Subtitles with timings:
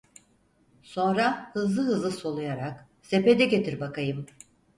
[0.83, 4.25] Sonra hızlı hızlı soluyarak: "Sepeti getir bakayım!"